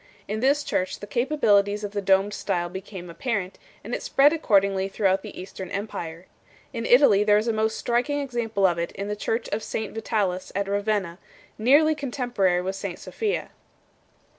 [0.27, 4.33] In this church the capabilities of the domed style became ap parent, and it spread
[4.33, 6.25] accordingly throughout the Eastern empire.
[6.73, 9.93] In Italy there is a most striking example of it in the church of St
[9.93, 11.19] Vitalis at Ravenna,
[11.59, 13.51] nearly contempo rary with St Sophia.